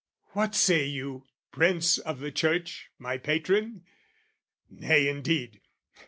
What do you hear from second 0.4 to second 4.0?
say you, Prince of the Church, my patron?